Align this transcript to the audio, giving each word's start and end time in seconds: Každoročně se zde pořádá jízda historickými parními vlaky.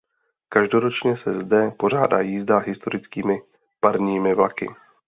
Každoročně 0.49 1.17
se 1.23 1.45
zde 1.45 1.71
pořádá 1.79 2.19
jízda 2.21 2.57
historickými 2.59 3.41
parními 3.81 4.35
vlaky. 4.35 4.69